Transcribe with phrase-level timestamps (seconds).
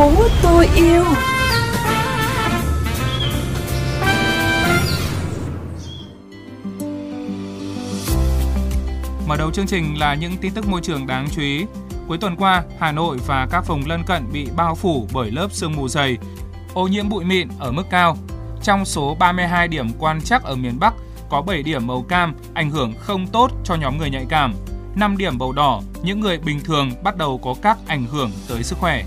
[0.00, 1.04] phố tôi yêu
[9.26, 11.64] Mở đầu chương trình là những tin tức môi trường đáng chú ý.
[12.08, 15.48] Cuối tuần qua, Hà Nội và các vùng lân cận bị bao phủ bởi lớp
[15.52, 16.18] sương mù dày.
[16.74, 18.16] Ô nhiễm bụi mịn ở mức cao.
[18.62, 20.94] Trong số 32 điểm quan trắc ở miền Bắc,
[21.30, 24.54] có 7 điểm màu cam ảnh hưởng không tốt cho nhóm người nhạy cảm.
[24.94, 28.62] 5 điểm màu đỏ, những người bình thường bắt đầu có các ảnh hưởng tới
[28.62, 29.04] sức khỏe.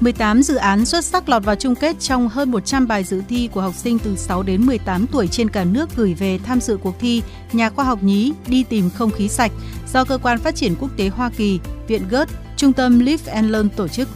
[0.00, 3.48] 18 dự án xuất sắc lọt vào chung kết trong hơn 100 bài dự thi
[3.52, 6.76] của học sinh từ 6 đến 18 tuổi trên cả nước gửi về tham dự
[6.76, 9.52] cuộc thi Nhà khoa học nhí đi tìm không khí sạch
[9.92, 13.50] do Cơ quan Phát triển Quốc tế Hoa Kỳ, Viện Gớt, Trung tâm Live and
[13.50, 14.08] Learn tổ chức.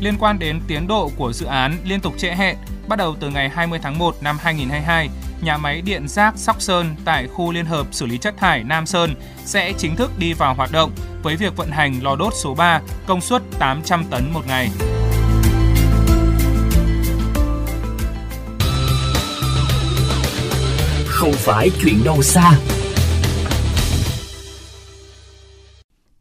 [0.00, 2.56] Liên quan đến tiến độ của dự án liên tục trễ hẹn,
[2.88, 5.08] bắt đầu từ ngày 20 tháng 1 năm 2022,
[5.42, 8.86] nhà máy điện rác Sóc Sơn tại khu liên hợp xử lý chất thải Nam
[8.86, 9.14] Sơn
[9.44, 10.90] sẽ chính thức đi vào hoạt động
[11.22, 14.70] với việc vận hành lò đốt số 3 công suất 800 tấn một ngày.
[21.18, 22.50] Không phải chuyện đâu xa.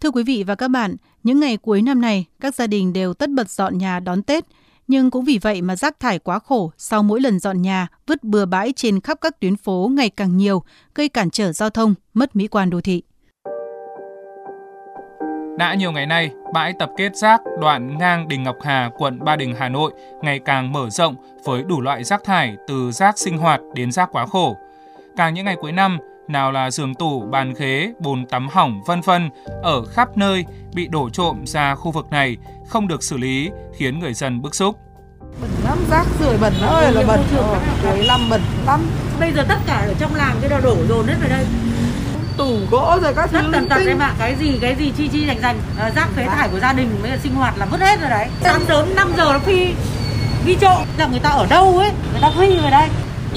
[0.02, 3.13] Thưa quý vị và các bạn, những ngày cuối năm này, các gia đình đều
[3.13, 4.45] tất bật dọn nhà đón Tết.
[4.87, 8.23] Nhưng cũng vì vậy mà rác thải quá khổ sau mỗi lần dọn nhà, vứt
[8.23, 10.63] bừa bãi trên khắp các tuyến phố ngày càng nhiều,
[10.95, 13.03] gây cản trở giao thông, mất mỹ quan đô thị.
[15.57, 19.35] Đã nhiều ngày nay, bãi tập kết rác đoạn ngang Đình Ngọc Hà, quận Ba
[19.35, 21.15] Đình, Hà Nội ngày càng mở rộng
[21.45, 24.57] với đủ loại rác thải từ rác sinh hoạt đến rác quá khổ.
[25.17, 29.02] Càng những ngày cuối năm, nào là giường tủ, bàn ghế, bồn tắm hỏng vân
[29.02, 29.30] vân
[29.63, 33.99] ở khắp nơi bị đổ trộm ra khu vực này không được xử lý khiến
[33.99, 34.80] người dân bức xúc.
[35.41, 38.81] Bẩn lắm, rác rưởi bẩn ơi là bẩn, ờ, cuối năm bẩn lắm.
[39.19, 41.45] Bây giờ tất cả ở trong làng cái đó đổ dồn hết về đây.
[42.38, 45.08] Tủ gỗ rồi các thứ Rất tần tật em ạ, cái gì cái gì chi
[45.08, 47.65] chi dành dành à, rác phế thải của gia đình với là sinh hoạt là
[47.65, 48.27] vứt hết rồi đấy.
[48.42, 49.73] Sáng sớm 5 giờ nó phi
[50.45, 52.89] đi trộm là người ta ở đâu ấy, người ta phi về đây.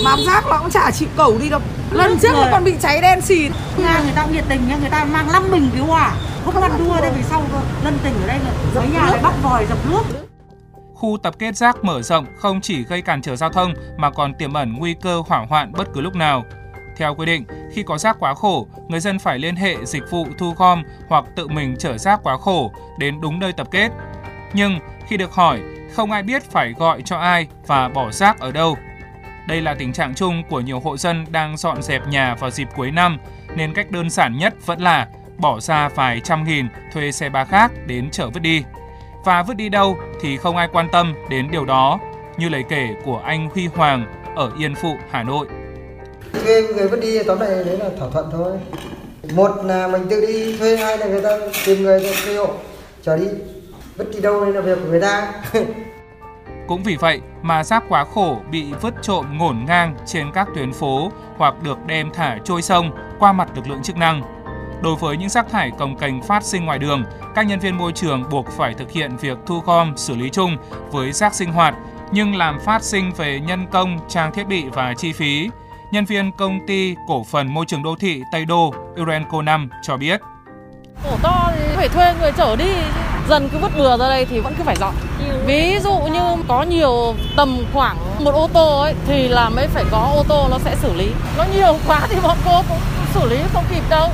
[0.04, 1.60] Mám rác nó cũng chả chịu cẩu đi đâu.
[1.90, 3.48] Lần trước nó còn bị cháy đen xì.
[3.76, 6.12] Nhà người ta nhiệt tình nha, người ta mang 5 bình cứu hỏa.
[6.44, 7.60] Không ăn đua đây về sau cơ.
[7.84, 10.02] Lân tình ở đây là mấy nhà lại bắt vòi dập nước.
[10.94, 14.34] Khu tập kết rác mở rộng không chỉ gây cản trở giao thông mà còn
[14.34, 16.44] tiềm ẩn nguy cơ hỏa hoạn bất cứ lúc nào.
[16.96, 20.26] Theo quy định, khi có rác quá khổ, người dân phải liên hệ dịch vụ
[20.38, 23.88] thu gom hoặc tự mình chở rác quá khổ đến đúng nơi tập kết.
[24.52, 24.78] Nhưng
[25.08, 25.60] khi được hỏi,
[25.96, 28.76] không ai biết phải gọi cho ai và bỏ rác ở đâu.
[29.48, 32.68] Đây là tình trạng chung của nhiều hộ dân đang dọn dẹp nhà vào dịp
[32.76, 33.18] cuối năm,
[33.56, 37.44] nên cách đơn giản nhất vẫn là bỏ ra vài trăm nghìn thuê xe ba
[37.44, 38.62] khác đến chở vứt đi.
[39.24, 42.00] Và vứt đi đâu thì không ai quan tâm đến điều đó,
[42.38, 45.46] như lời kể của anh Huy Hoàng ở Yên Phụ, Hà Nội.
[46.32, 48.58] thuê người vứt đi tóm lại đấy là thỏa thuận thôi
[49.32, 52.48] một là mình tự đi thuê hai là người ta tìm người thuê hộ
[53.02, 53.26] chở đi
[53.96, 55.32] vứt đi đâu là việc của người ta
[56.68, 60.72] Cũng vì vậy mà rác quá khổ bị vứt trộm ngổn ngang trên các tuyến
[60.72, 64.22] phố hoặc được đem thả trôi sông qua mặt lực lượng chức năng.
[64.82, 67.92] Đối với những rác thải cồng cành phát sinh ngoài đường, các nhân viên môi
[67.92, 70.56] trường buộc phải thực hiện việc thu gom xử lý chung
[70.90, 71.74] với rác sinh hoạt,
[72.12, 75.50] nhưng làm phát sinh về nhân công, trang thiết bị và chi phí.
[75.92, 79.96] Nhân viên công ty cổ phần môi trường đô thị Tây Đô Urenco 5 cho
[79.96, 80.20] biết.
[81.04, 82.72] Ổ to thì phải thuê người chở đi
[83.28, 84.94] Dần cứ vứt bừa ra đây thì vẫn cứ phải dọn
[85.46, 89.84] Ví dụ như có nhiều tầm khoảng một ô tô ấy Thì là mới phải
[89.90, 92.78] có ô tô nó sẽ xử lý Nó nhiều quá thì bọn cô cũng
[93.14, 94.08] xử lý không kịp đâu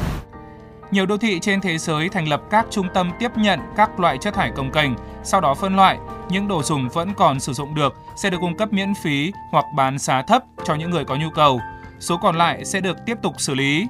[0.90, 4.18] Nhiều đô thị trên thế giới thành lập các trung tâm tiếp nhận các loại
[4.18, 5.98] chất thải công cành, sau đó phân loại.
[6.28, 9.64] Những đồ dùng vẫn còn sử dụng được sẽ được cung cấp miễn phí hoặc
[9.76, 11.60] bán giá thấp cho những người có nhu cầu.
[12.00, 13.86] Số còn lại sẽ được tiếp tục xử lý.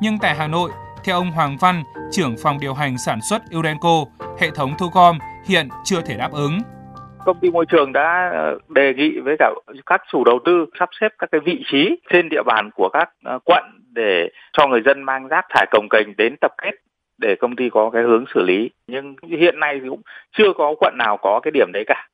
[0.00, 0.70] Nhưng tại Hà Nội,
[1.04, 4.04] theo ông Hoàng Văn, trưởng phòng điều hành sản xuất Urenco,
[4.40, 6.58] hệ thống thu gom hiện chưa thể đáp ứng.
[7.24, 9.50] công ty môi trường đã ờ, đề nghị với cả
[9.86, 13.08] các chủ đầu tư sắp xếp các cái vị trí trên địa bàn của các
[13.24, 13.64] ờ, quận
[13.94, 16.70] để cho người dân mang rác thải cồng kềnh đến tập kết
[17.18, 20.02] để công ty có cái hướng xử lý nhưng hiện nay thì cũng
[20.38, 22.08] chưa có quận nào có cái điểm đấy cả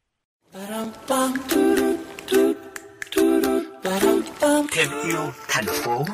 [4.72, 6.04] Thêm yêu thành phố.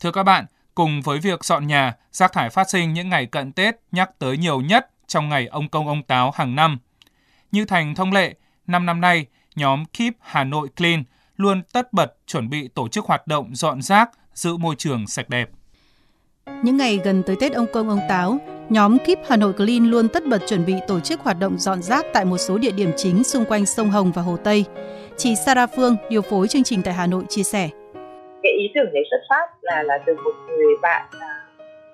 [0.00, 0.44] Thưa các bạn,
[0.74, 4.36] cùng với việc dọn nhà, rác thải phát sinh những ngày cận Tết nhắc tới
[4.36, 6.78] nhiều nhất trong ngày ông công ông táo hàng năm.
[7.52, 8.34] Như thành thông lệ,
[8.66, 9.26] năm năm nay,
[9.56, 11.04] nhóm Keep Hà Nội Clean
[11.36, 15.28] luôn tất bật chuẩn bị tổ chức hoạt động dọn rác, giữ môi trường sạch
[15.28, 15.50] đẹp.
[16.62, 18.38] Những ngày gần tới Tết ông Công ông Táo,
[18.68, 21.82] nhóm Keep Hà Nội Clean luôn tất bật chuẩn bị tổ chức hoạt động dọn
[21.82, 24.64] rác tại một số địa điểm chính xung quanh sông Hồng và Hồ Tây.
[25.16, 27.68] Chị Sara Phương, điều phối chương trình tại Hà Nội chia sẻ
[28.42, 31.32] cái ý tưởng đấy xuất phát là là từ một người bạn à,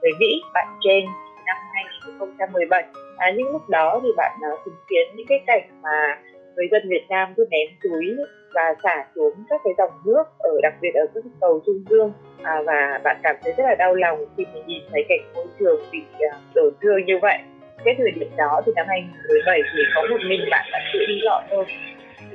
[0.02, 1.04] người Mỹ bạn trên
[1.46, 2.84] năm 2017
[3.16, 6.18] à, nhưng lúc đó thì bạn uh, chứng kiến những cái cảnh mà
[6.56, 8.16] người dân Việt Nam cứ ném túi
[8.54, 12.12] và xả xuống các cái dòng nước ở đặc biệt ở các cầu Trung Dương.
[12.42, 15.46] À, và bạn cảm thấy rất là đau lòng khi mình nhìn thấy cảnh môi
[15.58, 17.38] trường bị uh, tổn thương như vậy.
[17.84, 21.20] Cái thời điểm đó thì năm 2017 thì có một mình bạn đã tự đi
[21.24, 21.64] dọn thôi.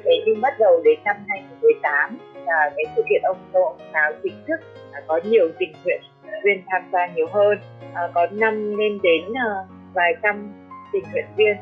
[0.04, 4.12] Thế nhưng bắt đầu đến năm 2018 là cái sự kiện ông Tô ông Táo
[4.24, 4.60] chính thức
[4.92, 6.02] à, có nhiều tình nguyện
[6.44, 7.58] viên tham gia nhiều hơn
[7.94, 9.50] à, có năm lên đến à,
[9.94, 10.54] vài trăm
[10.94, 11.56] tình nguyện viên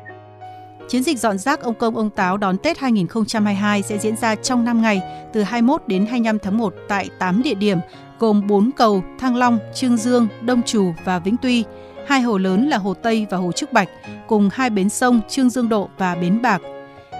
[0.88, 4.64] Chiến dịch dọn rác ông Công ông Táo đón Tết 2022 sẽ diễn ra trong
[4.64, 5.00] 5 ngày,
[5.32, 7.78] từ 21 đến 25 tháng 1 tại 8 địa điểm,
[8.18, 11.64] gồm 4 cầu Thăng Long, Trương Dương, Đông Trù và Vĩnh Tuy.
[12.06, 13.88] Hai hồ lớn là Hồ Tây và Hồ Trúc Bạch,
[14.26, 16.62] cùng hai bến sông Trương Dương Độ và Bến Bạc.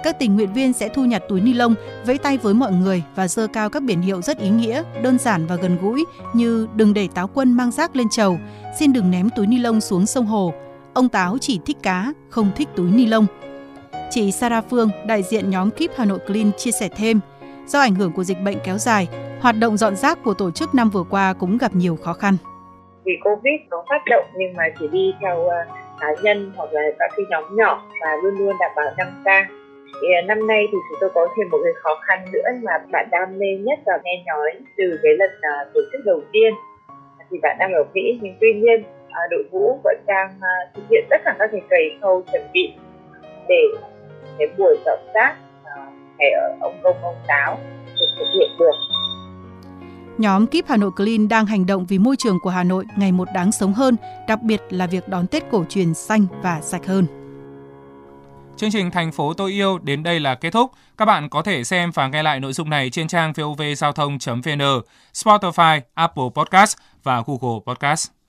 [0.03, 1.75] Các tình nguyện viên sẽ thu nhặt túi ni lông,
[2.07, 5.19] vẫy tay với mọi người và dơ cao các biển hiệu rất ý nghĩa, đơn
[5.19, 6.05] giản và gần gũi
[6.35, 8.39] như đừng để táo quân mang rác lên trầu,
[8.79, 10.53] xin đừng ném túi ni lông xuống sông hồ.
[10.95, 13.27] Ông Táo chỉ thích cá, không thích túi ni lông.
[14.11, 17.21] Chị Sarah Phương, đại diện nhóm Keep Hà Nội Clean chia sẻ thêm,
[17.67, 19.09] do ảnh hưởng của dịch bệnh kéo dài,
[19.41, 22.37] hoạt động dọn rác của tổ chức năm vừa qua cũng gặp nhiều khó khăn.
[23.05, 25.67] Vì Covid nó phát động nhưng mà chỉ đi theo à,
[26.01, 29.62] cá nhân hoặc là các cái nhóm nhỏ và luôn luôn đảm bảo 5K.
[30.01, 32.73] Thì à, năm nay thì chúng tôi có thêm một cái khó khăn nữa mà
[32.93, 36.55] bạn đam mê nhất và nghe nói từ cái lần uh, tổ chức đầu tiên
[37.31, 40.83] thì bạn đang ở Mỹ nhưng tuy nhiên uh, đội ngũ vẫn đang uh, thực
[40.91, 42.73] hiện tất cả các cái cầy khâu chuẩn bị
[43.49, 43.63] để
[44.39, 45.37] cái buổi dọn rác
[46.19, 47.59] ngày ở ông công ông táo
[48.01, 48.75] được thực hiện được
[50.19, 53.13] Nhóm Keep Hà Nội Clean đang hành động vì môi trường của Hà Nội ngày
[53.13, 53.97] một đáng sống hơn,
[54.29, 57.22] đặc biệt là việc đón Tết cổ truyền xanh và sạch hơn.
[58.63, 60.73] Chương trình Thành phố tôi yêu đến đây là kết thúc.
[60.97, 64.63] Các bạn có thể xem và nghe lại nội dung này trên trang vovgiao thông.vn,
[65.15, 68.22] Spotify, Apple Podcast và Google Podcast.